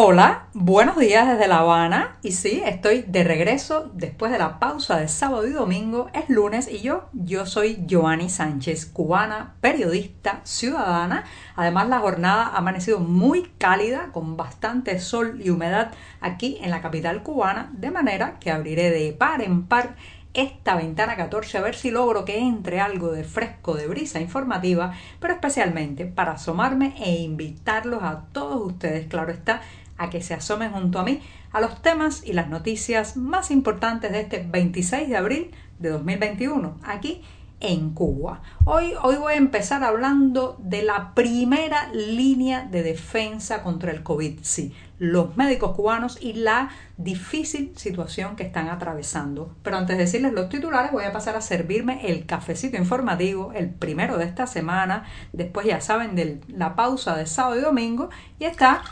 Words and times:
Hola, 0.00 0.46
buenos 0.54 0.96
días 0.96 1.26
desde 1.26 1.48
La 1.48 1.58
Habana. 1.58 2.18
Y 2.22 2.30
sí, 2.30 2.62
estoy 2.64 3.02
de 3.02 3.24
regreso 3.24 3.90
después 3.94 4.30
de 4.30 4.38
la 4.38 4.60
pausa 4.60 4.96
de 4.96 5.08
sábado 5.08 5.44
y 5.44 5.50
domingo, 5.50 6.08
es 6.14 6.28
lunes 6.28 6.68
y 6.70 6.78
yo, 6.78 7.08
yo 7.12 7.46
soy 7.46 7.84
Joanny 7.90 8.30
Sánchez, 8.30 8.86
cubana, 8.86 9.56
periodista, 9.60 10.40
ciudadana. 10.44 11.24
Además 11.56 11.88
la 11.88 11.98
jornada 11.98 12.44
ha 12.44 12.58
amanecido 12.58 13.00
muy 13.00 13.50
cálida 13.58 14.10
con 14.12 14.36
bastante 14.36 15.00
sol 15.00 15.40
y 15.42 15.50
humedad 15.50 15.90
aquí 16.20 16.58
en 16.62 16.70
la 16.70 16.80
capital 16.80 17.24
cubana, 17.24 17.68
de 17.72 17.90
manera 17.90 18.38
que 18.38 18.52
abriré 18.52 18.90
de 18.90 19.12
par 19.12 19.42
en 19.42 19.66
par 19.66 19.96
esta 20.34 20.76
ventana 20.76 21.16
14 21.16 21.58
a 21.58 21.62
ver 21.62 21.74
si 21.74 21.90
logro 21.90 22.24
que 22.24 22.38
entre 22.38 22.80
algo 22.80 23.10
de 23.10 23.24
fresco 23.24 23.74
de 23.74 23.88
brisa 23.88 24.20
informativa, 24.20 24.92
pero 25.18 25.34
especialmente 25.34 26.06
para 26.06 26.32
asomarme 26.32 26.94
e 26.98 27.16
invitarlos 27.16 28.02
a 28.04 28.26
todos 28.32 28.64
ustedes, 28.64 29.08
claro 29.08 29.32
está, 29.32 29.62
a 29.98 30.10
que 30.10 30.22
se 30.22 30.34
asomen 30.34 30.72
junto 30.72 30.98
a 30.98 31.04
mí 31.04 31.20
a 31.52 31.60
los 31.60 31.82
temas 31.82 32.22
y 32.24 32.32
las 32.32 32.48
noticias 32.48 33.16
más 33.16 33.50
importantes 33.50 34.12
de 34.12 34.20
este 34.20 34.46
26 34.48 35.08
de 35.08 35.16
abril 35.16 35.50
de 35.78 35.90
2021, 35.90 36.78
aquí 36.82 37.22
en 37.60 37.90
Cuba. 37.90 38.42
Hoy, 38.64 38.94
hoy 39.02 39.16
voy 39.16 39.32
a 39.32 39.36
empezar 39.36 39.82
hablando 39.82 40.56
de 40.60 40.82
la 40.82 41.14
primera 41.14 41.90
línea 41.92 42.62
de 42.62 42.82
defensa 42.82 43.62
contra 43.62 43.90
el 43.90 44.02
COVID, 44.02 44.40
sí, 44.42 44.74
los 44.98 45.36
médicos 45.36 45.74
cubanos 45.74 46.18
y 46.20 46.34
la 46.34 46.70
difícil 46.96 47.72
situación 47.76 48.36
que 48.36 48.44
están 48.44 48.68
atravesando. 48.68 49.54
Pero 49.62 49.76
antes 49.76 49.96
de 49.96 50.04
decirles 50.04 50.32
los 50.32 50.48
titulares, 50.48 50.92
voy 50.92 51.04
a 51.04 51.12
pasar 51.12 51.36
a 51.36 51.40
servirme 51.40 52.08
el 52.08 52.26
cafecito 52.26 52.76
informativo, 52.76 53.52
el 53.52 53.70
primero 53.70 54.18
de 54.18 54.24
esta 54.24 54.46
semana, 54.46 55.04
después 55.32 55.66
ya 55.66 55.80
saben 55.80 56.14
de 56.14 56.40
la 56.48 56.76
pausa 56.76 57.16
de 57.16 57.26
sábado 57.26 57.58
y 57.58 57.62
domingo, 57.62 58.10
y 58.38 58.44
está 58.44 58.82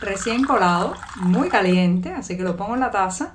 recién 0.00 0.44
colado, 0.44 0.94
muy 1.16 1.48
caliente, 1.48 2.12
así 2.12 2.36
que 2.36 2.42
lo 2.42 2.56
pongo 2.56 2.74
en 2.74 2.80
la 2.80 2.90
taza, 2.90 3.34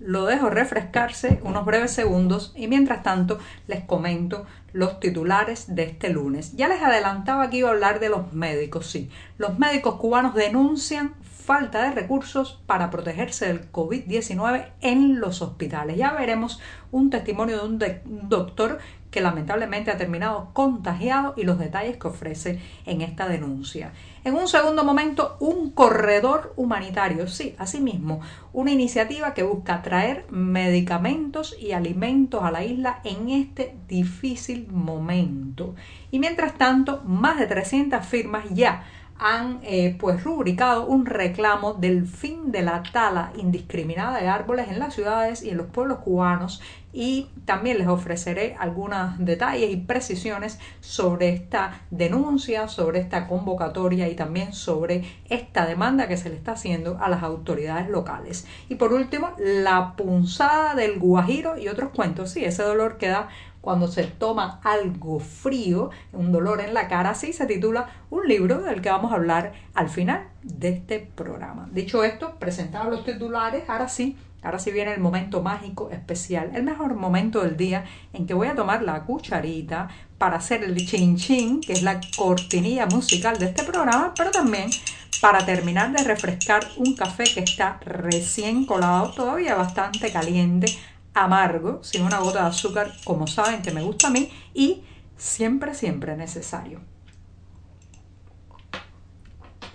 lo 0.00 0.24
dejo 0.24 0.48
refrescarse 0.48 1.40
unos 1.44 1.64
breves 1.66 1.92
segundos 1.92 2.52
y 2.56 2.68
mientras 2.68 3.02
tanto 3.02 3.38
les 3.66 3.84
comento 3.84 4.46
los 4.72 4.98
titulares 4.98 5.74
de 5.74 5.82
este 5.84 6.08
lunes. 6.08 6.56
Ya 6.56 6.68
les 6.68 6.82
adelantaba 6.82 7.50
que 7.50 7.58
iba 7.58 7.68
a 7.68 7.72
hablar 7.72 8.00
de 8.00 8.08
los 8.08 8.32
médicos, 8.32 8.86
sí. 8.86 9.10
Los 9.36 9.58
médicos 9.58 9.96
cubanos 9.96 10.34
denuncian 10.34 11.14
falta 11.22 11.82
de 11.82 11.90
recursos 11.90 12.60
para 12.66 12.90
protegerse 12.90 13.46
del 13.48 13.72
COVID-19 13.72 14.66
en 14.80 15.20
los 15.20 15.42
hospitales. 15.42 15.96
Ya 15.96 16.12
veremos 16.12 16.60
un 16.92 17.10
testimonio 17.10 17.58
de 17.58 18.00
un, 18.04 18.28
doctor 18.28 18.78
que 19.10 19.20
lamentablemente 19.20 19.90
ha 19.90 19.96
terminado 19.96 20.50
contagiado 20.52 21.34
y 21.36 21.44
los 21.44 21.58
detalles 21.58 21.96
que 21.96 22.08
ofrece 22.08 22.60
en 22.86 23.00
esta 23.00 23.28
denuncia. 23.28 23.92
En 24.22 24.34
un 24.34 24.48
segundo 24.48 24.84
momento, 24.84 25.36
un 25.40 25.70
corredor 25.70 26.52
humanitario, 26.56 27.26
sí, 27.26 27.54
asimismo, 27.58 28.20
una 28.52 28.70
iniciativa 28.70 29.34
que 29.34 29.42
busca 29.42 29.82
traer 29.82 30.26
medicamentos 30.30 31.56
y 31.58 31.72
alimentos 31.72 32.42
a 32.42 32.50
la 32.50 32.64
isla 32.64 33.00
en 33.04 33.30
este 33.30 33.76
difícil 33.88 34.68
momento. 34.68 35.74
Y 36.10 36.18
mientras 36.18 36.54
tanto, 36.58 37.02
más 37.04 37.38
de 37.38 37.46
300 37.46 38.04
firmas 38.04 38.44
ya 38.50 38.84
han 39.20 39.60
eh, 39.62 39.96
pues 40.00 40.24
rubricado 40.24 40.86
un 40.86 41.04
reclamo 41.04 41.74
del 41.74 42.06
fin 42.06 42.50
de 42.50 42.62
la 42.62 42.82
tala 42.82 43.32
indiscriminada 43.36 44.18
de 44.18 44.28
árboles 44.28 44.68
en 44.68 44.78
las 44.78 44.94
ciudades 44.94 45.42
y 45.42 45.50
en 45.50 45.58
los 45.58 45.66
pueblos 45.66 45.98
cubanos 45.98 46.62
y 46.92 47.28
también 47.44 47.78
les 47.78 47.86
ofreceré 47.86 48.56
algunos 48.58 49.18
detalles 49.18 49.70
y 49.70 49.76
precisiones 49.76 50.58
sobre 50.80 51.28
esta 51.28 51.82
denuncia, 51.90 52.66
sobre 52.66 52.98
esta 52.98 53.28
convocatoria 53.28 54.08
y 54.08 54.16
también 54.16 54.52
sobre 54.52 55.04
esta 55.28 55.66
demanda 55.66 56.08
que 56.08 56.16
se 56.16 56.30
le 56.30 56.36
está 56.36 56.52
haciendo 56.52 56.98
a 57.00 57.08
las 57.08 57.22
autoridades 57.22 57.88
locales. 57.88 58.46
Y 58.68 58.74
por 58.74 58.92
último, 58.92 59.32
la 59.38 59.94
punzada 59.96 60.74
del 60.74 60.98
guajiro 60.98 61.58
y 61.58 61.68
otros 61.68 61.90
cuentos. 61.90 62.30
Sí, 62.30 62.44
ese 62.44 62.62
dolor 62.62 62.98
que 62.98 63.08
da 63.08 63.28
cuando 63.60 63.88
se 63.88 64.04
toma 64.04 64.60
algo 64.64 65.20
frío, 65.20 65.90
un 66.12 66.32
dolor 66.32 66.60
en 66.60 66.74
la 66.74 66.88
cara, 66.88 67.10
así 67.10 67.32
se 67.32 67.46
titula 67.46 67.88
un 68.10 68.26
libro 68.26 68.62
del 68.62 68.80
que 68.80 68.90
vamos 68.90 69.12
a 69.12 69.16
hablar 69.16 69.52
al 69.74 69.88
final 69.88 70.28
de 70.42 70.70
este 70.70 70.98
programa. 71.14 71.68
Dicho 71.70 72.02
esto, 72.04 72.36
presentado 72.38 72.90
los 72.90 73.04
titulares, 73.04 73.68
ahora 73.68 73.88
sí, 73.88 74.16
ahora 74.42 74.58
sí 74.58 74.70
viene 74.70 74.94
el 74.94 75.00
momento 75.00 75.42
mágico 75.42 75.90
especial, 75.90 76.50
el 76.54 76.62
mejor 76.62 76.94
momento 76.94 77.42
del 77.42 77.56
día 77.56 77.84
en 78.12 78.26
que 78.26 78.34
voy 78.34 78.48
a 78.48 78.54
tomar 78.54 78.82
la 78.82 79.04
cucharita 79.04 79.88
para 80.16 80.36
hacer 80.36 80.64
el 80.64 80.76
chin, 80.86 81.60
que 81.60 81.72
es 81.72 81.82
la 81.82 82.00
cortinilla 82.16 82.86
musical 82.86 83.38
de 83.38 83.46
este 83.46 83.64
programa, 83.64 84.14
pero 84.16 84.30
también 84.30 84.70
para 85.20 85.44
terminar 85.44 85.92
de 85.92 86.02
refrescar 86.02 86.66
un 86.76 86.94
café 86.94 87.24
que 87.24 87.40
está 87.40 87.78
recién 87.84 88.64
colado, 88.64 89.12
todavía 89.12 89.54
bastante 89.54 90.10
caliente, 90.10 90.66
amargo, 91.14 91.82
sin 91.82 92.02
una 92.02 92.18
gota 92.18 92.42
de 92.42 92.48
azúcar, 92.48 92.92
como 93.04 93.26
saben 93.26 93.62
que 93.62 93.72
me 93.72 93.82
gusta 93.82 94.08
a 94.08 94.10
mí, 94.10 94.30
y 94.54 94.84
siempre, 95.16 95.74
siempre 95.74 96.16
necesario. 96.16 96.80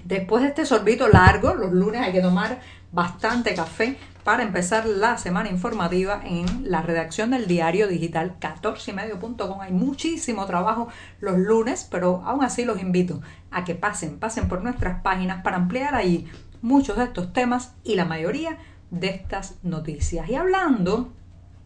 Después 0.03 0.43
de 0.43 0.49
este 0.49 0.65
sorbito 0.65 1.07
largo, 1.07 1.55
los 1.55 1.71
lunes 1.71 2.01
hay 2.01 2.11
que 2.11 2.21
tomar 2.21 2.59
bastante 2.91 3.55
café 3.55 3.97
para 4.23 4.43
empezar 4.43 4.87
la 4.87 5.17
semana 5.17 5.49
informativa 5.49 6.21
en 6.23 6.69
la 6.69 6.81
redacción 6.81 7.31
del 7.31 7.47
diario 7.47 7.87
digital 7.87 8.37
14ymedio.com. 8.39 9.61
Hay 9.61 9.71
muchísimo 9.71 10.45
trabajo 10.45 10.87
los 11.19 11.37
lunes, 11.37 11.87
pero 11.89 12.23
aún 12.25 12.43
así 12.43 12.65
los 12.65 12.81
invito 12.81 13.21
a 13.51 13.63
que 13.63 13.75
pasen, 13.75 14.17
pasen 14.19 14.47
por 14.47 14.63
nuestras 14.63 15.01
páginas 15.01 15.43
para 15.43 15.57
ampliar 15.57 15.93
ahí 15.93 16.27
muchos 16.61 16.97
de 16.97 17.03
estos 17.03 17.33
temas 17.33 17.73
y 17.83 17.95
la 17.95 18.05
mayoría 18.05 18.57
de 18.89 19.09
estas 19.09 19.55
noticias. 19.63 20.29
Y 20.29 20.35
hablando 20.35 21.13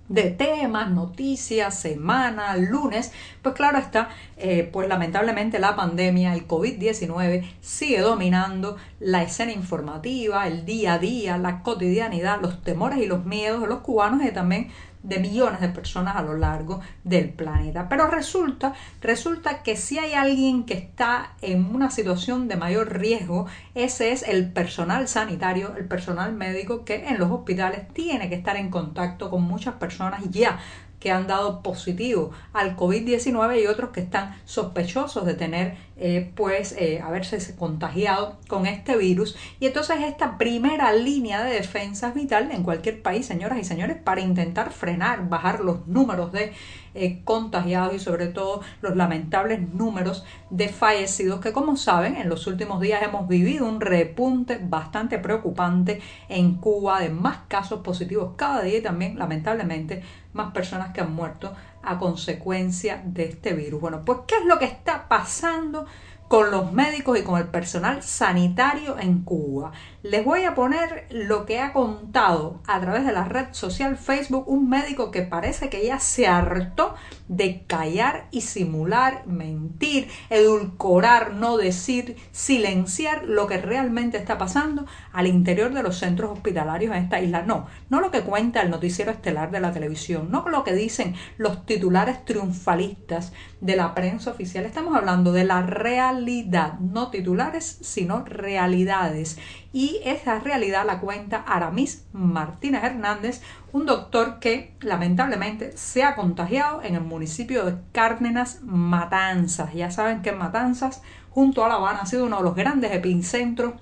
de 0.09 0.31
temas, 0.31 0.90
noticias, 0.90 1.80
semana, 1.80 2.58
lunes, 2.58 3.14
pues 3.42 3.56
claro 3.56 3.78
está, 3.78 4.09
eh, 4.38 4.68
pues 4.72 4.90
lamentablemente 4.90 5.59
la 5.59 5.75
pandemia, 5.75 6.34
el 6.34 6.47
COVID-19 6.47 7.47
sigue 7.62 8.00
dominando 8.00 8.75
la 9.00 9.24
escena 9.24 9.52
informativa, 9.52 10.47
el 10.47 10.66
día 10.66 10.96
a 10.96 11.00
día, 11.00 11.38
la 11.38 11.62
cotidianidad, 11.62 12.42
los 12.42 12.62
temores 12.64 13.00
y 13.00 13.06
los 13.06 13.25
miedos 13.25 13.62
de 13.62 13.68
los 13.68 13.80
cubanos 13.80 14.25
y 14.25 14.31
también 14.31 14.70
de 15.03 15.19
millones 15.19 15.61
de 15.61 15.69
personas 15.69 16.15
a 16.15 16.21
lo 16.21 16.35
largo 16.35 16.81
del 17.03 17.29
planeta. 17.29 17.87
Pero 17.87 18.07
resulta, 18.07 18.73
resulta 19.01 19.63
que 19.63 19.75
si 19.75 19.97
hay 19.97 20.13
alguien 20.13 20.65
que 20.65 20.73
está 20.73 21.33
en 21.41 21.73
una 21.73 21.89
situación 21.89 22.47
de 22.47 22.57
mayor 22.57 22.97
riesgo, 22.97 23.47
ese 23.75 24.11
es 24.11 24.23
el 24.23 24.51
personal 24.51 25.07
sanitario, 25.07 25.75
el 25.77 25.85
personal 25.85 26.33
médico 26.33 26.83
que 26.83 27.07
en 27.07 27.17
los 27.17 27.31
hospitales 27.31 27.87
tiene 27.93 28.29
que 28.29 28.35
estar 28.35 28.57
en 28.57 28.69
contacto 28.69 29.29
con 29.29 29.43
muchas 29.43 29.75
personas 29.75 30.21
ya 30.29 30.59
que 30.99 31.11
han 31.11 31.27
dado 31.27 31.63
positivo 31.63 32.31
al 32.53 32.75
COVID-19 32.75 33.63
y 33.63 33.67
otros 33.67 33.91
que 33.91 34.01
están 34.01 34.35
sospechosos 34.45 35.25
de 35.25 35.33
tener, 35.33 35.77
eh, 36.01 36.31
pues, 36.35 36.73
eh, 36.77 37.01
haberse 37.03 37.55
contagiado 37.55 38.37
con 38.47 38.66
este 38.66 38.96
virus. 38.96 39.35
Y 39.59 39.66
entonces 39.66 39.97
esta 40.05 40.37
primera 40.37 40.93
línea 40.93 41.43
de 41.43 41.55
defensa 41.55 42.09
es 42.09 42.13
vital 42.13 42.51
en 42.51 42.63
cualquier 42.63 43.01
país, 43.01 43.25
señoras 43.25 43.59
y 43.59 43.66
señores, 43.66 43.97
para 43.97 44.22
intentar 44.22 44.72
frenar, 44.72 45.28
bajar 45.28 45.59
los 45.59 45.87
números 45.87 46.31
de 46.31 46.53
eh, 46.96 47.22
contagiados 47.23 47.93
y 47.93 47.99
sobre 47.99 48.28
todo 48.28 48.61
los 48.81 48.96
lamentables 48.96 49.73
números 49.73 50.25
de 50.49 50.69
fallecidos 50.69 51.40
que 51.40 51.53
como 51.53 51.78
saben 51.78 52.16
en 52.16 52.29
los 52.29 52.47
últimos 52.47 52.81
días 52.81 53.03
hemos 53.03 53.28
vivido 53.28 53.67
un 53.67 53.79
repunte 53.79 54.59
bastante 54.59 55.19
preocupante 55.19 56.02
en 56.29 56.55
Cuba 56.55 56.99
de 56.99 57.09
más 57.09 57.41
casos 57.47 57.81
positivos 57.81 58.34
cada 58.35 58.63
día 58.63 58.79
y 58.79 58.81
también 58.81 59.19
lamentablemente 59.19 60.02
más 60.34 60.52
personas 60.52 60.91
que 60.91 61.02
han 61.02 61.13
muerto 61.13 61.53
a 61.81 61.97
consecuencia 61.97 63.02
de 63.05 63.26
este 63.26 63.53
virus. 63.53 63.81
Bueno, 63.81 64.03
pues 64.05 64.20
¿qué 64.28 64.35
es 64.35 64.46
lo 64.46 64.59
que 64.59 64.66
está 64.66 65.08
pasando 65.08 65.85
con 66.29 66.52
los 66.52 66.72
médicos 66.72 67.17
y 67.20 67.23
con 67.23 67.40
el 67.40 67.47
personal 67.47 68.03
sanitario 68.03 68.99
en 68.99 69.23
Cuba. 69.23 69.72
Les 70.03 70.23
voy 70.23 70.43
a 70.43 70.53
poner 70.53 71.08
lo 71.09 71.47
que 71.47 71.59
ha 71.59 71.73
contado 71.73 72.61
a 72.67 72.79
través 72.79 73.03
de 73.03 73.11
la 73.11 73.26
red 73.26 73.47
social 73.52 73.97
Facebook 73.97 74.47
un 74.47 74.70
médico 74.70 75.09
que 75.09 75.23
parece 75.23 75.70
que 75.70 75.85
ya 75.85 75.99
se 75.99 76.28
hartó 76.28 76.93
de 77.28 77.64
callar 77.66 78.28
y 78.29 78.41
simular, 78.41 79.26
mentir, 79.26 80.08
edulcorar, 80.29 81.34
no 81.34 81.58
decir, 81.58 82.16
silenciar 82.31 83.26
lo 83.26 83.47
que 83.47 83.58
realmente 83.58 84.17
está 84.17 84.37
pasando 84.37 84.85
al 85.11 85.26
interior 85.26 85.73
de 85.73 85.81
los 85.81 85.97
centros 85.97 86.31
hospitalarios 86.31 86.96
en 86.96 87.03
esta 87.03 87.20
isla. 87.22 87.41
No, 87.41 87.67
no 87.90 88.02
lo 88.02 88.11
que 88.11 88.22
cuenta 88.22 88.61
el 88.61 88.70
noticiero 88.70 89.11
estelar 89.11 89.49
de 89.49 89.61
la 89.61 89.73
televisión, 89.73 90.29
no 90.29 90.47
lo 90.47 90.64
que 90.64 90.73
dicen 90.73 91.16
los 91.37 91.66
titulares 91.66 92.23
triunfalistas 92.23 93.34
de 93.61 93.76
la 93.76 93.94
prensa 93.94 94.32
oficial. 94.32 94.66
Estamos 94.66 94.96
hablando 94.96 95.32
de 95.32 95.44
la 95.44 95.61
realidad, 95.61 96.79
no 96.79 97.09
titulares, 97.09 97.79
sino 97.82 98.23
realidades 98.23 99.38
y 99.73 100.00
esa 100.06 100.40
realidad 100.40 100.85
la 100.85 101.00
cuenta 101.00 101.44
Aramis 101.46 102.06
Martínez 102.14 102.84
Hernández, 102.84 103.41
un 103.72 103.85
doctor 103.85 104.40
que 104.40 104.76
lamentablemente 104.79 105.76
se 105.78 106.03
ha 106.03 106.16
contagiado 106.16 106.82
en 106.82 106.96
el 106.96 107.02
municipio 107.02 107.66
de 107.66 107.76
Cárdenas 107.91 108.61
Matanzas. 108.64 109.73
Ya 109.73 109.91
saben 109.91 110.22
que 110.22 110.32
Matanzas, 110.32 111.02
junto 111.29 111.64
a 111.64 111.70
La 111.70 111.76
Habana, 111.76 112.02
ha 112.02 112.05
sido 112.05 112.26
uno 112.26 112.38
de 112.38 112.44
los 112.44 112.55
grandes 112.55 112.91
epicentros, 112.94 113.73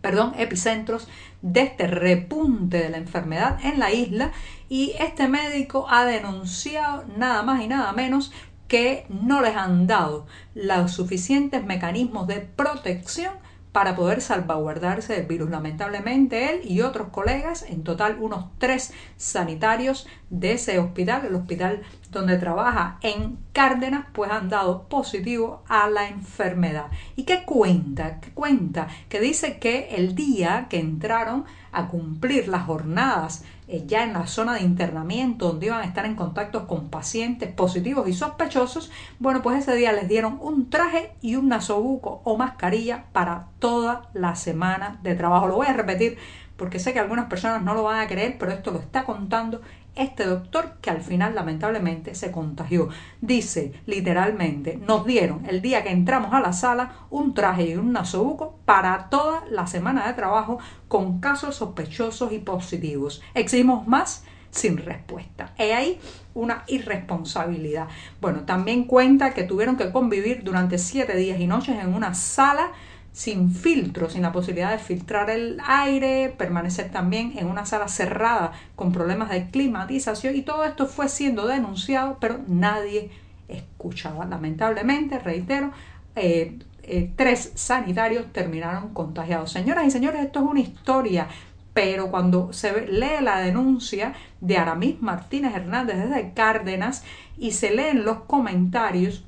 perdón, 0.00 0.34
epicentros 0.36 1.08
de 1.42 1.60
este 1.60 1.86
repunte 1.86 2.78
de 2.78 2.90
la 2.90 2.96
enfermedad 2.96 3.58
en 3.64 3.78
la 3.78 3.92
isla 3.92 4.32
y 4.68 4.94
este 4.98 5.28
médico 5.28 5.86
ha 5.88 6.04
denunciado 6.04 7.04
nada 7.16 7.42
más 7.42 7.62
y 7.62 7.68
nada 7.68 7.92
menos 7.92 8.32
que 8.68 9.06
no 9.08 9.40
les 9.42 9.56
han 9.56 9.86
dado 9.86 10.26
los 10.54 10.92
suficientes 10.92 11.64
mecanismos 11.64 12.26
de 12.26 12.40
protección 12.40 13.34
para 13.76 13.94
poder 13.94 14.22
salvaguardarse 14.22 15.12
del 15.12 15.26
virus. 15.26 15.50
Lamentablemente 15.50 16.50
él 16.50 16.60
y 16.64 16.80
otros 16.80 17.08
colegas, 17.08 17.62
en 17.62 17.84
total 17.84 18.16
unos 18.18 18.46
tres 18.56 18.94
sanitarios 19.18 20.06
de 20.30 20.52
ese 20.52 20.78
hospital, 20.78 21.26
el 21.26 21.34
hospital 21.34 21.82
donde 22.10 22.38
trabaja 22.38 22.98
en 23.02 23.36
Cárdenas, 23.52 24.06
pues 24.14 24.30
han 24.30 24.48
dado 24.48 24.84
positivo 24.88 25.62
a 25.68 25.90
la 25.90 26.08
enfermedad. 26.08 26.86
¿Y 27.16 27.24
qué 27.24 27.44
cuenta? 27.44 28.18
¿Qué 28.20 28.30
cuenta? 28.30 28.88
Que 29.10 29.20
dice 29.20 29.58
que 29.58 29.88
el 29.90 30.14
día 30.14 30.68
que 30.70 30.78
entraron 30.78 31.44
a 31.70 31.88
cumplir 31.88 32.48
las 32.48 32.64
jornadas 32.64 33.44
eh, 33.68 33.84
ya 33.86 34.04
en 34.04 34.12
la 34.12 34.26
zona 34.26 34.54
de 34.54 34.62
internamiento 34.62 35.48
donde 35.48 35.66
iban 35.66 35.80
a 35.80 35.84
estar 35.84 36.06
en 36.06 36.14
contacto 36.14 36.66
con 36.68 36.88
pacientes 36.88 37.52
positivos 37.52 38.08
y 38.08 38.12
sospechosos, 38.12 38.90
bueno, 39.18 39.42
pues 39.42 39.58
ese 39.58 39.74
día 39.74 39.92
les 39.92 40.08
dieron 40.08 40.38
un 40.40 40.70
traje 40.70 41.12
y 41.20 41.36
un 41.36 41.48
nasobuco 41.48 42.20
o 42.24 42.36
mascarilla 42.36 43.06
para 43.12 43.48
toda 43.58 44.08
la 44.14 44.36
semana 44.36 45.00
de 45.02 45.14
trabajo. 45.14 45.48
Lo 45.48 45.56
voy 45.56 45.66
a 45.66 45.72
repetir 45.72 46.18
porque 46.56 46.78
sé 46.78 46.92
que 46.92 47.00
algunas 47.00 47.26
personas 47.26 47.62
no 47.62 47.74
lo 47.74 47.82
van 47.82 48.00
a 48.00 48.06
creer, 48.06 48.36
pero 48.38 48.52
esto 48.52 48.70
lo 48.70 48.78
está 48.78 49.04
contando 49.04 49.60
este 49.96 50.24
doctor 50.24 50.76
que 50.80 50.90
al 50.90 51.02
final 51.02 51.34
lamentablemente 51.34 52.14
se 52.14 52.30
contagió. 52.30 52.88
Dice 53.20 53.72
literalmente, 53.86 54.76
nos 54.76 55.04
dieron 55.06 55.44
el 55.46 55.62
día 55.62 55.82
que 55.82 55.90
entramos 55.90 56.32
a 56.32 56.40
la 56.40 56.52
sala 56.52 57.06
un 57.10 57.34
traje 57.34 57.70
y 57.70 57.76
un 57.76 57.92
nasobuco 57.92 58.58
para 58.64 59.08
toda 59.08 59.42
la 59.50 59.66
semana 59.66 60.06
de 60.06 60.14
trabajo 60.14 60.58
con 60.88 61.20
casos 61.20 61.56
sospechosos 61.56 62.32
y 62.32 62.38
positivos. 62.38 63.22
Exigimos 63.34 63.86
más 63.88 64.24
sin 64.50 64.78
respuesta. 64.78 65.52
He 65.58 65.74
ahí 65.74 66.00
una 66.34 66.64
irresponsabilidad. 66.66 67.88
Bueno, 68.20 68.40
también 68.42 68.84
cuenta 68.84 69.34
que 69.34 69.42
tuvieron 69.42 69.76
que 69.76 69.92
convivir 69.92 70.44
durante 70.44 70.78
siete 70.78 71.16
días 71.16 71.40
y 71.40 71.46
noches 71.46 71.76
en 71.78 71.94
una 71.94 72.14
sala 72.14 72.72
sin 73.16 73.50
filtro, 73.50 74.10
sin 74.10 74.20
la 74.20 74.30
posibilidad 74.30 74.72
de 74.72 74.78
filtrar 74.78 75.30
el 75.30 75.58
aire, 75.66 76.34
permanecer 76.36 76.90
también 76.90 77.32
en 77.38 77.46
una 77.46 77.64
sala 77.64 77.88
cerrada 77.88 78.52
con 78.74 78.92
problemas 78.92 79.30
de 79.30 79.48
climatización 79.48 80.36
y 80.36 80.42
todo 80.42 80.66
esto 80.66 80.86
fue 80.86 81.08
siendo 81.08 81.46
denunciado, 81.46 82.18
pero 82.20 82.40
nadie 82.46 83.10
escuchaba. 83.48 84.26
Lamentablemente, 84.26 85.18
reitero, 85.18 85.72
eh, 86.14 86.58
eh, 86.82 87.10
tres 87.16 87.52
sanitarios 87.54 88.30
terminaron 88.34 88.92
contagiados. 88.92 89.50
Señoras 89.50 89.86
y 89.86 89.90
señores, 89.90 90.20
esto 90.20 90.40
es 90.40 90.50
una 90.50 90.60
historia, 90.60 91.26
pero 91.72 92.10
cuando 92.10 92.52
se 92.52 92.86
lee 92.86 93.22
la 93.22 93.38
denuncia 93.38 94.12
de 94.42 94.58
Aramis 94.58 95.00
Martínez 95.00 95.54
Hernández 95.54 95.96
desde 95.96 96.34
Cárdenas 96.34 97.02
y 97.38 97.52
se 97.52 97.70
leen 97.70 98.04
los 98.04 98.24
comentarios, 98.24 99.24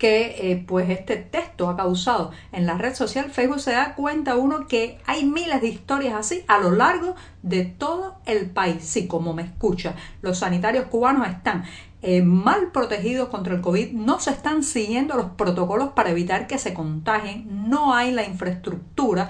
que 0.00 0.50
eh, 0.50 0.64
pues 0.66 0.88
este 0.88 1.16
texto 1.16 1.68
ha 1.68 1.76
causado 1.76 2.30
en 2.52 2.64
la 2.64 2.78
red 2.78 2.94
social. 2.94 3.30
Facebook 3.30 3.60
se 3.60 3.72
da 3.72 3.94
cuenta 3.94 4.36
uno 4.36 4.66
que 4.66 4.98
hay 5.06 5.26
miles 5.26 5.60
de 5.60 5.68
historias 5.68 6.14
así 6.14 6.42
a 6.48 6.58
lo 6.58 6.70
largo 6.70 7.16
de 7.42 7.66
todo 7.66 8.16
el 8.24 8.48
país. 8.48 8.82
Sí, 8.82 9.06
como 9.06 9.34
me 9.34 9.42
escucha, 9.42 9.94
los 10.22 10.38
sanitarios 10.38 10.86
cubanos 10.86 11.28
están 11.28 11.64
eh, 12.00 12.22
mal 12.22 12.72
protegidos 12.72 13.28
contra 13.28 13.54
el 13.54 13.60
COVID, 13.60 13.92
no 13.92 14.20
se 14.20 14.30
están 14.30 14.62
siguiendo 14.62 15.16
los 15.16 15.32
protocolos 15.32 15.90
para 15.90 16.08
evitar 16.08 16.46
que 16.46 16.56
se 16.56 16.72
contagien, 16.72 17.68
no 17.68 17.92
hay 17.92 18.10
la 18.10 18.24
infraestructura 18.24 19.28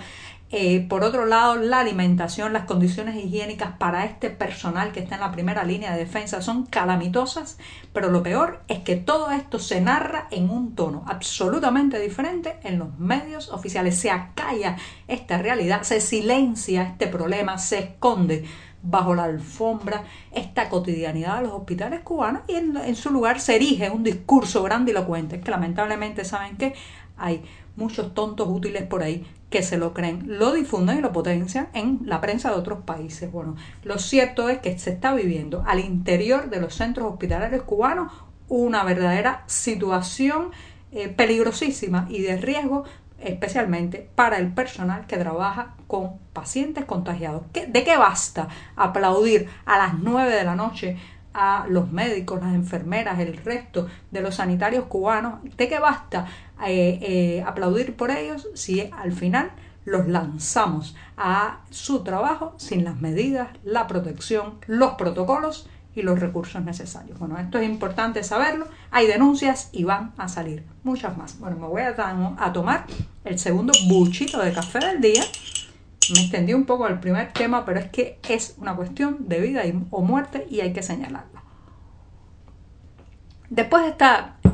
eh, 0.53 0.85
por 0.89 1.05
otro 1.05 1.27
lado, 1.27 1.55
la 1.55 1.79
alimentación, 1.79 2.53
las 2.53 2.65
condiciones 2.65 3.15
higiénicas 3.15 3.77
para 3.79 4.05
este 4.05 4.31
personal 4.31 4.91
que 4.91 4.99
está 4.99 5.15
en 5.15 5.21
la 5.21 5.31
primera 5.31 5.63
línea 5.63 5.93
de 5.93 6.01
defensa 6.01 6.43
son 6.43 6.67
calamitosas, 6.67 7.57
pero 7.93 8.11
lo 8.11 8.25
peor 8.25 8.61
es 8.67 8.81
que 8.81 8.97
todo 8.97 9.31
esto 9.31 9.61
se 9.61 9.81
narra 9.81 10.27
en 10.33 10.51
un 10.51 10.75
tono 10.75 11.05
absolutamente 11.07 12.01
diferente 12.01 12.59
en 12.65 12.81
los 12.81 12.99
medios 12.99 13.51
oficiales. 13.51 13.97
Se 13.97 14.11
acalla 14.11 14.77
esta 15.07 15.39
realidad, 15.39 15.83
se 15.83 16.01
silencia 16.01 16.83
este 16.83 17.07
problema, 17.07 17.57
se 17.57 17.79
esconde 17.79 18.45
bajo 18.83 19.15
la 19.15 19.25
alfombra 19.25 20.03
esta 20.33 20.69
cotidianidad 20.69 21.37
de 21.37 21.43
los 21.45 21.53
hospitales 21.53 22.01
cubanos 22.01 22.43
y 22.49 22.55
en, 22.55 22.77
en 22.77 22.97
su 22.97 23.11
lugar 23.11 23.39
se 23.39 23.55
erige 23.55 23.89
un 23.91 24.03
discurso 24.03 24.65
grandilocuente 24.65 25.41
que 25.41 25.51
lamentablemente 25.51 26.25
saben 26.25 26.57
que 26.57 26.75
hay 27.17 27.45
muchos 27.77 28.15
tontos 28.15 28.49
útiles 28.49 28.83
por 28.85 29.03
ahí 29.03 29.27
que 29.51 29.63
se 29.63 29.77
lo 29.77 29.93
creen, 29.93 30.23
lo 30.27 30.53
difunden 30.53 30.99
y 30.99 31.01
lo 31.03 31.13
potencian 31.13 31.69
en 31.75 32.01
la 32.05 32.21
prensa 32.21 32.51
de 32.51 32.57
otros 32.57 32.85
países. 32.85 33.31
Bueno, 33.31 33.57
lo 33.83 33.99
cierto 33.99 34.49
es 34.49 34.59
que 34.59 34.79
se 34.79 34.91
está 34.91 35.13
viviendo 35.13 35.65
al 35.67 35.81
interior 35.81 36.49
de 36.49 36.61
los 36.61 36.75
centros 36.75 37.13
hospitalarios 37.13 37.65
cubanos 37.65 38.13
una 38.49 38.85
verdadera 38.85 39.43
situación 39.47 40.51
eh, 40.93 41.09
peligrosísima 41.09 42.07
y 42.09 42.23
de 42.23 42.37
riesgo 42.37 42.85
especialmente 43.19 44.09
para 44.15 44.39
el 44.39 44.53
personal 44.53 45.07
que 45.07 45.19
trabaja 45.19 45.75
con 45.87 46.19
pacientes 46.33 46.85
contagiados. 46.85 47.43
¿De 47.53 47.85
qué 47.85 47.97
basta 47.97 48.49
aplaudir 48.77 49.49
a 49.67 49.79
las 49.79 49.99
9 49.99 50.35
de 50.35 50.45
la 50.45 50.57
noche 50.57 50.97
a 51.33 51.67
los 51.69 51.93
médicos, 51.93 52.41
las 52.43 52.55
enfermeras, 52.55 53.19
el 53.21 53.37
resto 53.37 53.87
de 54.11 54.21
los 54.21 54.37
sanitarios 54.37 54.85
cubanos, 54.87 55.43
¿de 55.57 55.69
qué 55.69 55.79
basta 55.79 56.27
eh, 56.67 56.99
eh, 57.03 57.45
aplaudir 57.47 57.97
por 57.97 58.11
ellos 58.11 58.49
si 58.55 58.91
al 58.93 59.13
final 59.13 59.53
los 59.85 60.09
lanzamos 60.09 60.95
a 61.17 61.61
su 61.71 62.03
trabajo 62.05 62.55
sin 62.59 62.85
las 62.85 63.01
medidas, 63.01 63.49
la 63.65 63.87
protección, 63.87 64.55
los 64.67 64.93
protocolos 64.93 65.69
y 65.95 66.03
los 66.03 66.21
recursos 66.21 66.63
necesarios. 66.63 67.19
Bueno, 67.19 67.39
esto 67.39 67.59
es 67.59 67.69
importante 67.69 68.23
saberlo. 68.23 68.67
Hay 68.91 69.07
denuncias 69.07 69.71
y 69.73 69.85
van 69.85 70.13
a 70.19 70.29
salir 70.29 70.65
muchas 70.85 71.17
más. 71.17 71.39
Bueno, 71.39 71.57
me 71.57 71.67
voy 71.67 71.83
a, 71.83 71.95
a 72.39 72.53
tomar 72.53 72.87
el 73.25 73.39
segundo 73.39 73.73
buchito 73.89 74.41
de 74.41 74.53
café 74.53 74.79
del 74.79 75.01
día 75.01 75.23
me 76.15 76.21
extendí 76.21 76.55
un 76.55 76.65
poco 76.65 76.85
al 76.87 77.01
primer 77.01 77.33
tema, 77.33 77.65
pero 77.65 77.81
es 77.81 77.91
que 77.91 78.19
es 78.29 78.57
una 78.59 78.75
cuestión 78.75 79.29
de 79.29 79.41
vida 79.41 79.63
o 79.91 80.03
muerte 80.03 80.47
y 80.51 80.61
hay 80.61 80.73
que 80.73 80.83
señalarlo. 80.83 81.41
Después 83.51 83.83
de 83.83 83.91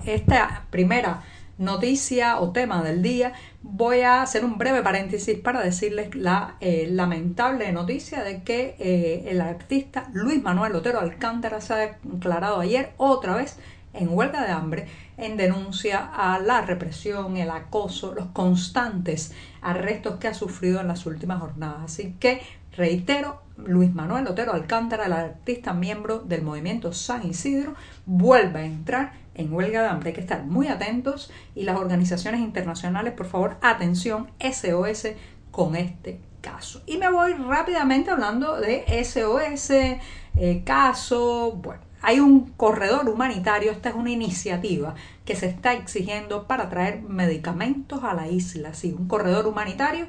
esta, 0.06 0.64
primera 0.70 1.22
noticia 1.58 2.38
o 2.40 2.52
tema 2.52 2.82
del 2.82 3.02
día, 3.02 3.34
voy 3.62 4.00
a 4.00 4.22
hacer 4.22 4.44
un 4.44 4.56
breve 4.56 4.82
paréntesis 4.82 5.38
para 5.38 5.62
decirles 5.62 6.14
la 6.14 6.56
eh, 6.60 6.88
lamentable 6.90 7.70
noticia 7.72 8.22
de 8.24 8.42
que 8.42 8.74
eh, 8.78 9.24
el 9.28 9.40
artista 9.40 10.08
Luis 10.12 10.42
Manuel 10.42 10.74
Otero 10.74 11.00
Alcántara 11.00 11.60
se 11.60 11.72
ha 11.74 11.98
declarado 12.02 12.60
ayer 12.60 12.92
otra 12.96 13.36
vez 13.36 13.58
en 13.96 14.08
huelga 14.10 14.44
de 14.44 14.52
hambre 14.52 14.86
en 15.16 15.36
denuncia 15.36 16.10
a 16.14 16.38
la 16.38 16.60
represión, 16.62 17.36
el 17.36 17.50
acoso, 17.50 18.14
los 18.14 18.26
constantes 18.26 19.32
arrestos 19.62 20.16
que 20.16 20.28
ha 20.28 20.34
sufrido 20.34 20.80
en 20.80 20.88
las 20.88 21.06
últimas 21.06 21.40
jornadas. 21.40 21.78
Así 21.84 22.14
que 22.20 22.42
reitero, 22.72 23.42
Luis 23.56 23.94
Manuel 23.94 24.26
Otero 24.26 24.52
Alcántara, 24.52 25.06
el 25.06 25.12
artista 25.12 25.72
miembro 25.72 26.18
del 26.18 26.42
movimiento 26.42 26.92
San 26.92 27.26
Isidro, 27.26 27.74
vuelve 28.04 28.60
a 28.60 28.66
entrar 28.66 29.12
en 29.34 29.52
huelga 29.52 29.82
de 29.82 29.88
hambre. 29.88 30.10
Hay 30.10 30.14
que 30.14 30.20
estar 30.20 30.44
muy 30.44 30.68
atentos 30.68 31.30
y 31.54 31.62
las 31.62 31.78
organizaciones 31.78 32.40
internacionales, 32.40 33.14
por 33.14 33.26
favor, 33.26 33.56
atención, 33.62 34.30
SOS 34.40 35.08
con 35.50 35.76
este 35.76 36.20
caso. 36.42 36.82
Y 36.86 36.98
me 36.98 37.10
voy 37.10 37.32
rápidamente 37.32 38.10
hablando 38.10 38.60
de 38.60 38.84
SOS, 39.02 39.70
eh, 39.70 40.62
caso, 40.64 41.52
bueno 41.52 41.85
hay 42.06 42.20
un 42.20 42.52
corredor 42.52 43.08
humanitario, 43.08 43.72
esta 43.72 43.88
es 43.88 43.96
una 43.96 44.10
iniciativa 44.10 44.94
que 45.24 45.34
se 45.34 45.46
está 45.46 45.72
exigiendo 45.72 46.46
para 46.46 46.68
traer 46.68 47.02
medicamentos 47.02 48.04
a 48.04 48.14
la 48.14 48.28
isla, 48.28 48.74
sí, 48.74 48.94
un 48.96 49.08
corredor 49.08 49.48
humanitario 49.48 50.06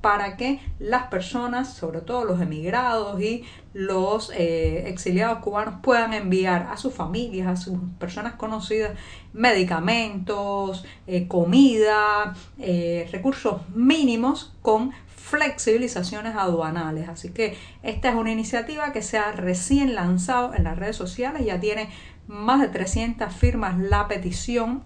para 0.00 0.36
que 0.36 0.60
las 0.78 1.04
personas, 1.08 1.74
sobre 1.74 2.00
todo 2.00 2.24
los 2.24 2.40
emigrados 2.40 3.20
y 3.20 3.44
los 3.72 4.30
eh, 4.34 4.88
exiliados 4.88 5.40
cubanos, 5.40 5.74
puedan 5.82 6.14
enviar 6.14 6.68
a 6.70 6.76
sus 6.76 6.94
familias, 6.94 7.48
a 7.48 7.56
sus 7.56 7.78
personas 7.98 8.34
conocidas, 8.34 8.92
medicamentos, 9.32 10.84
eh, 11.06 11.26
comida, 11.26 12.34
eh, 12.58 13.08
recursos 13.10 13.62
mínimos 13.74 14.54
con 14.62 14.92
flexibilizaciones 15.16 16.36
aduanales. 16.36 17.08
Así 17.08 17.30
que 17.30 17.58
esta 17.82 18.10
es 18.10 18.14
una 18.14 18.30
iniciativa 18.30 18.92
que 18.92 19.02
se 19.02 19.18
ha 19.18 19.32
recién 19.32 19.94
lanzado 19.94 20.54
en 20.54 20.64
las 20.64 20.78
redes 20.78 20.96
sociales, 20.96 21.44
ya 21.44 21.58
tiene 21.58 21.88
más 22.28 22.60
de 22.60 22.68
300 22.68 23.32
firmas 23.32 23.78
la 23.78 24.06
petición 24.06 24.84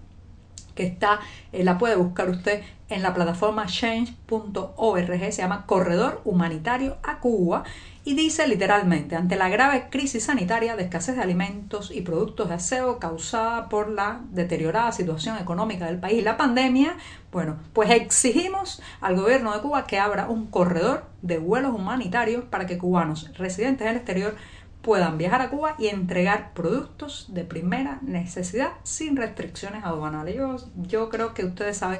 que 0.75 0.83
está, 0.83 1.19
la 1.51 1.77
puede 1.77 1.95
buscar 1.95 2.29
usted 2.29 2.61
en 2.89 3.01
la 3.01 3.13
plataforma 3.13 3.65
change.org, 3.65 5.19
se 5.19 5.41
llama 5.41 5.65
Corredor 5.65 6.21
Humanitario 6.25 6.97
a 7.03 7.19
Cuba 7.19 7.63
y 8.05 8.15
dice 8.15 8.47
literalmente, 8.47 9.15
ante 9.15 9.35
la 9.37 9.49
grave 9.49 9.87
crisis 9.89 10.25
sanitaria 10.25 10.75
de 10.75 10.83
escasez 10.83 11.15
de 11.15 11.21
alimentos 11.21 11.89
y 11.89 12.01
productos 12.01 12.49
de 12.49 12.55
aseo 12.55 12.99
causada 12.99 13.69
por 13.69 13.89
la 13.89 14.21
deteriorada 14.31 14.91
situación 14.91 15.37
económica 15.37 15.85
del 15.85 15.99
país 15.99 16.19
y 16.19 16.21
la 16.21 16.37
pandemia, 16.37 16.97
bueno, 17.31 17.57
pues 17.71 17.89
exigimos 17.89 18.81
al 18.99 19.15
gobierno 19.15 19.53
de 19.53 19.61
Cuba 19.61 19.87
que 19.87 19.99
abra 19.99 20.27
un 20.27 20.47
corredor 20.47 21.05
de 21.21 21.37
vuelos 21.39 21.73
humanitarios 21.73 22.43
para 22.43 22.67
que 22.67 22.77
cubanos 22.77 23.31
residentes 23.37 23.87
en 23.87 23.91
el 23.91 23.97
exterior 23.97 24.35
puedan 24.83 25.17
viajar 25.17 25.41
a 25.41 25.49
Cuba 25.49 25.75
y 25.79 25.87
entregar 25.87 26.53
productos 26.53 27.27
de 27.29 27.45
primera 27.45 27.99
necesidad 28.01 28.73
sin 28.83 29.15
restricciones 29.15 29.83
aduanales. 29.83 30.35
Yo, 30.35 30.57
yo 30.75 31.09
creo 31.09 31.33
que 31.33 31.45
ustedes 31.45 31.77
saben 31.77 31.99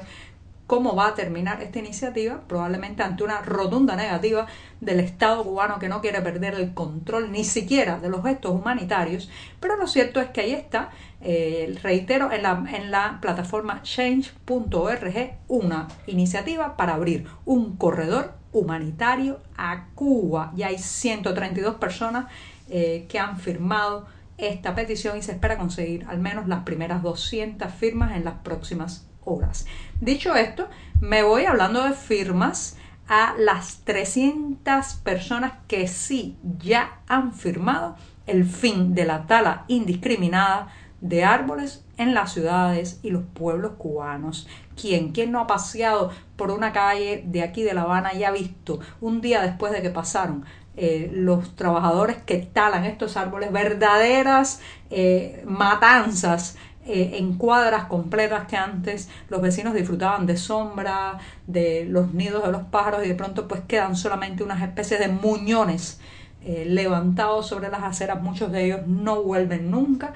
cómo 0.66 0.94
va 0.94 1.08
a 1.08 1.14
terminar 1.14 1.62
esta 1.62 1.78
iniciativa, 1.78 2.40
probablemente 2.46 3.02
ante 3.02 3.24
una 3.24 3.40
rotunda 3.40 3.96
negativa 3.96 4.46
del 4.80 5.00
Estado 5.00 5.44
cubano 5.44 5.78
que 5.78 5.88
no 5.88 6.00
quiere 6.00 6.20
perder 6.22 6.54
el 6.54 6.74
control 6.74 7.32
ni 7.32 7.44
siquiera 7.44 7.98
de 7.98 8.08
los 8.08 8.22
gestos 8.22 8.52
humanitarios, 8.52 9.30
pero 9.60 9.76
lo 9.76 9.86
cierto 9.86 10.20
es 10.20 10.28
que 10.28 10.42
ahí 10.42 10.52
está, 10.52 10.90
eh, 11.20 11.78
reitero, 11.82 12.32
en 12.32 12.42
la, 12.42 12.64
en 12.72 12.90
la 12.90 13.18
plataforma 13.20 13.82
change.org, 13.82 15.38
una 15.48 15.88
iniciativa 16.06 16.76
para 16.76 16.94
abrir 16.94 17.26
un 17.44 17.76
corredor 17.76 18.32
humanitario 18.52 19.40
a 19.56 19.88
Cuba. 19.94 20.52
Ya 20.54 20.68
hay 20.68 20.78
132 20.78 21.74
personas 21.74 22.26
eh, 22.68 23.06
que 23.08 23.18
han 23.18 23.38
firmado 23.38 24.06
esta 24.38 24.74
petición 24.74 25.16
y 25.16 25.22
se 25.22 25.32
espera 25.32 25.58
conseguir 25.58 26.06
al 26.08 26.18
menos 26.18 26.48
las 26.48 26.64
primeras 26.64 27.02
200 27.02 27.72
firmas 27.72 28.16
en 28.16 28.24
las 28.24 28.34
próximas 28.34 29.06
horas. 29.24 29.66
Dicho 30.00 30.34
esto, 30.34 30.68
me 31.00 31.22
voy 31.22 31.44
hablando 31.44 31.84
de 31.84 31.92
firmas 31.92 32.76
a 33.08 33.34
las 33.38 33.78
300 33.84 34.94
personas 35.02 35.52
que 35.68 35.88
sí 35.88 36.36
ya 36.58 37.00
han 37.06 37.32
firmado 37.32 37.96
el 38.26 38.44
fin 38.44 38.94
de 38.94 39.04
la 39.04 39.26
tala 39.26 39.64
indiscriminada 39.68 40.68
de 41.00 41.22
árboles 41.22 41.84
en 41.98 42.14
las 42.14 42.32
ciudades 42.32 42.98
y 43.02 43.10
los 43.10 43.24
pueblos 43.34 43.72
cubanos. 43.76 44.48
¿Quién? 44.80 45.12
¿Quién 45.12 45.32
no 45.32 45.40
ha 45.40 45.46
paseado 45.46 46.10
por 46.36 46.50
una 46.50 46.72
calle 46.72 47.22
de 47.26 47.42
aquí 47.42 47.62
de 47.62 47.74
La 47.74 47.82
Habana 47.82 48.14
y 48.14 48.24
ha 48.24 48.30
visto 48.30 48.80
un 49.02 49.20
día 49.20 49.42
después 49.42 49.72
de 49.72 49.82
que 49.82 49.90
pasaron 49.90 50.46
eh, 50.76 51.08
los 51.14 51.54
trabajadores 51.54 52.16
que 52.16 52.38
talan 52.38 52.84
estos 52.84 53.16
árboles 53.16 53.52
verdaderas 53.52 54.60
eh, 54.90 55.44
matanzas 55.46 56.56
eh, 56.84 57.12
en 57.14 57.38
cuadras 57.38 57.84
completas 57.84 58.48
que 58.48 58.56
antes 58.56 59.08
los 59.28 59.40
vecinos 59.40 59.74
disfrutaban 59.74 60.26
de 60.26 60.36
sombra, 60.36 61.18
de 61.46 61.84
los 61.88 62.12
nidos 62.12 62.44
de 62.44 62.50
los 62.50 62.62
pájaros 62.64 63.04
y 63.04 63.08
de 63.08 63.14
pronto 63.14 63.46
pues 63.46 63.60
quedan 63.68 63.94
solamente 63.94 64.42
unas 64.42 64.62
especies 64.62 64.98
de 64.98 65.08
muñones 65.08 66.00
levantados 66.44 67.46
sobre 67.46 67.70
las 67.70 67.82
aceras, 67.82 68.20
muchos 68.20 68.52
de 68.52 68.66
ellos 68.66 68.86
no 68.86 69.22
vuelven 69.22 69.70
nunca 69.70 70.12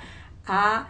a... 0.47 0.89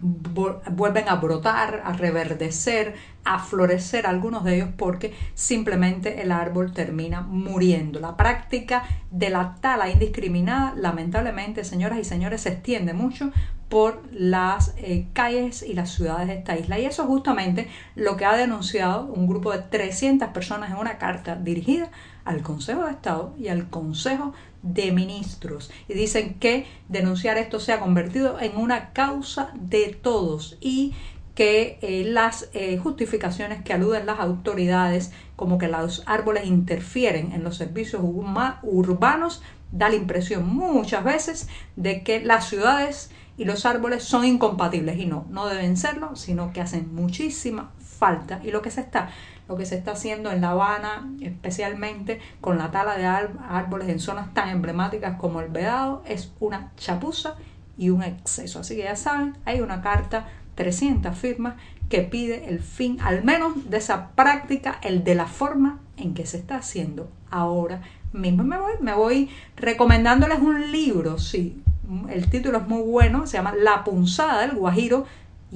Vuelven 0.00 1.08
a 1.08 1.16
brotar, 1.16 1.82
a 1.84 1.92
reverdecer, 1.92 2.94
a 3.24 3.38
florecer 3.38 4.06
algunos 4.06 4.44
de 4.44 4.56
ellos 4.56 4.68
porque 4.76 5.14
simplemente 5.34 6.22
el 6.22 6.32
árbol 6.32 6.72
termina 6.72 7.22
muriendo. 7.22 7.98
La 7.98 8.16
práctica 8.16 8.84
de 9.10 9.30
la 9.30 9.56
tala 9.60 9.90
indiscriminada, 9.90 10.74
lamentablemente, 10.76 11.64
señoras 11.64 11.98
y 11.98 12.04
señores, 12.04 12.42
se 12.42 12.50
extiende 12.50 12.92
mucho 12.92 13.32
por 13.68 14.02
las 14.12 14.74
eh, 14.76 15.06
calles 15.12 15.62
y 15.62 15.74
las 15.74 15.90
ciudades 15.90 16.28
de 16.28 16.34
esta 16.34 16.56
isla. 16.56 16.78
Y 16.78 16.84
eso 16.84 17.02
es 17.02 17.08
justamente 17.08 17.68
lo 17.94 18.16
que 18.16 18.24
ha 18.24 18.36
denunciado 18.36 19.06
un 19.06 19.26
grupo 19.26 19.52
de 19.52 19.58
300 19.58 20.28
personas 20.28 20.70
en 20.70 20.76
una 20.76 20.98
carta 20.98 21.34
dirigida 21.36 21.90
al 22.24 22.42
Consejo 22.42 22.84
de 22.84 22.92
Estado 22.92 23.34
y 23.38 23.48
al 23.48 23.68
Consejo 23.68 24.34
de 24.66 24.92
Ministros. 24.92 25.70
Y 25.88 25.94
dicen 25.94 26.34
que 26.34 26.66
denunciar 26.88 27.38
esto 27.38 27.60
se 27.60 27.72
ha 27.72 27.80
convertido 27.80 28.40
en 28.40 28.56
una 28.56 28.92
causa 28.92 29.50
de 29.54 29.96
todos 30.00 30.58
y 30.60 30.94
que 31.34 31.78
eh, 31.82 32.04
las 32.04 32.48
eh, 32.54 32.78
justificaciones 32.78 33.62
que 33.62 33.74
aluden 33.74 34.06
las 34.06 34.20
autoridades, 34.20 35.12
como 35.36 35.58
que 35.58 35.68
los 35.68 36.02
árboles 36.06 36.46
interfieren 36.46 37.32
en 37.32 37.44
los 37.44 37.56
servicios 37.56 38.02
urbanos, 38.02 39.42
da 39.70 39.90
la 39.90 39.96
impresión 39.96 40.48
muchas 40.48 41.04
veces 41.04 41.48
de 41.76 42.02
que 42.02 42.20
las 42.20 42.48
ciudades 42.48 43.10
y 43.36 43.44
los 43.44 43.66
árboles 43.66 44.02
son 44.02 44.24
incompatibles 44.24 44.98
y 44.98 45.04
no, 45.04 45.26
no 45.28 45.46
deben 45.46 45.76
serlo, 45.76 46.16
sino 46.16 46.54
que 46.54 46.62
hacen 46.62 46.94
muchísima 46.94 47.70
falta 47.78 48.40
y 48.42 48.50
lo 48.50 48.62
que 48.62 48.70
se 48.70 48.80
está 48.80 49.10
lo 49.48 49.56
que 49.56 49.66
se 49.66 49.76
está 49.76 49.92
haciendo 49.92 50.30
en 50.30 50.40
La 50.40 50.50
Habana, 50.50 51.10
especialmente 51.20 52.20
con 52.40 52.58
la 52.58 52.70
tala 52.70 52.96
de 52.96 53.06
árboles 53.06 53.88
en 53.88 54.00
zonas 54.00 54.32
tan 54.34 54.48
emblemáticas 54.48 55.16
como 55.16 55.40
el 55.40 55.48
Vedado, 55.48 56.02
es 56.06 56.32
una 56.40 56.72
chapuza 56.76 57.36
y 57.78 57.90
un 57.90 58.02
exceso. 58.02 58.60
Así 58.60 58.76
que 58.76 58.82
ya 58.82 58.96
saben, 58.96 59.36
hay 59.44 59.60
una 59.60 59.82
carta, 59.82 60.26
300 60.56 61.16
firmas, 61.16 61.54
que 61.88 62.00
pide 62.00 62.48
el 62.48 62.60
fin 62.60 62.98
al 63.00 63.22
menos 63.22 63.70
de 63.70 63.76
esa 63.76 64.08
práctica, 64.10 64.78
el 64.82 65.04
de 65.04 65.14
la 65.14 65.26
forma 65.26 65.78
en 65.96 66.14
que 66.14 66.26
se 66.26 66.38
está 66.38 66.56
haciendo 66.56 67.08
ahora 67.30 67.82
mismo. 68.12 68.42
Me 68.42 68.58
voy, 68.58 68.72
me 68.80 68.94
voy 68.94 69.30
recomendándoles 69.56 70.40
un 70.40 70.72
libro, 70.72 71.18
sí, 71.18 71.62
el 72.08 72.28
título 72.28 72.58
es 72.58 72.66
muy 72.66 72.82
bueno, 72.82 73.26
se 73.26 73.36
llama 73.36 73.54
La 73.54 73.84
punzada 73.84 74.40
del 74.40 74.56
Guajiro 74.56 75.06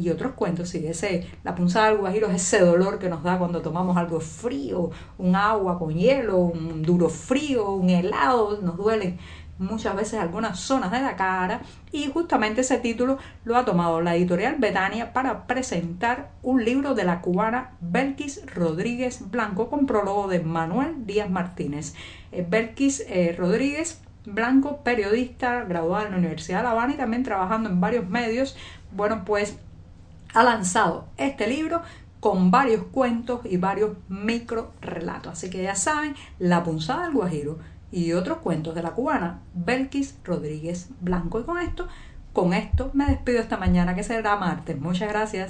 y 0.01 0.11
otros 0.11 0.33
cuentos, 0.33 0.69
sí, 0.69 0.87
ese, 0.87 1.27
la 1.45 1.55
punzada 1.55 1.89
del 1.89 1.99
Guajiro 1.99 2.29
es 2.29 2.43
ese 2.43 2.61
dolor 2.61 2.99
que 2.99 3.09
nos 3.09 3.23
da 3.23 3.39
cuando 3.39 3.61
tomamos 3.61 3.97
algo 3.97 4.21
frío, 4.21 4.91
un 5.19 5.37
agua 5.37 5.79
con 5.79 5.95
hielo, 5.95 6.39
un 6.39 6.83
duro 6.83 7.09
frío, 7.09 7.73
un 7.73 7.91
helado, 7.91 8.59
nos 8.63 8.77
duelen 8.77 9.19
muchas 9.61 9.95
veces 9.95 10.19
algunas 10.19 10.59
zonas 10.59 10.91
de 10.91 11.01
la 11.01 11.17
cara 11.17 11.61
y 11.93 12.11
justamente 12.11 12.63
ese 12.63 12.79
título 12.79 13.19
lo 13.45 13.57
ha 13.57 13.65
tomado 13.67 14.01
la 14.01 14.17
editorial 14.17 14.57
Betania 14.59 15.13
para 15.13 15.47
presentar 15.47 16.31
un 16.43 16.65
libro 16.65 16.95
de 16.95 17.05
la 17.05 17.21
cubana 17.21 17.73
Belkis 17.81 18.43
Rodríguez 18.55 19.31
Blanco 19.31 19.69
con 19.69 19.87
prólogo 19.87 20.29
de 20.29 20.41
Manuel 20.41 21.07
Díaz 21.07 21.31
Martínez. 21.31 21.95
Eh, 22.33 22.45
Belkis 22.49 23.05
eh, 23.07 23.35
Rodríguez 23.39 24.01
Blanco, 24.25 24.83
periodista, 24.83 25.65
graduado 25.65 26.07
en 26.07 26.13
la 26.13 26.19
Universidad 26.19 26.59
de 26.59 26.65
La 26.65 26.71
Habana 26.73 26.95
y 26.95 26.97
también 26.97 27.23
trabajando 27.23 27.69
en 27.69 27.81
varios 27.81 28.09
medios, 28.09 28.57
bueno, 28.93 29.25
pues 29.25 29.59
ha 30.35 30.43
lanzado 30.43 31.07
este 31.17 31.47
libro 31.47 31.83
con 32.21 32.51
varios 32.51 32.85
cuentos 32.85 33.41
y 33.45 33.57
varios 33.57 33.97
micro 34.09 34.73
relatos. 34.81 35.33
Así 35.33 35.51
que 35.51 35.63
ya 35.63 35.75
saben, 35.75 36.15
La 36.39 36.63
punzada 36.63 37.05
del 37.05 37.15
Guajiro 37.15 37.59
y 37.91 38.13
otros 38.13 38.39
cuentos 38.39 38.75
de 38.75 38.83
la 38.83 38.93
cubana 38.93 39.41
Belkis 39.55 40.17
Rodríguez 40.25 40.91
Blanco. 41.01 41.41
Y 41.41 41.45
con 41.45 41.59
esto, 41.59 41.89
con 42.33 42.53
esto 42.53 42.91
me 42.93 43.07
despido 43.07 43.41
esta 43.41 43.57
mañana 43.57 43.95
que 43.95 44.05
será 44.05 44.37
martes. 44.37 44.79
Muchas 44.81 45.09
gracias. 45.09 45.39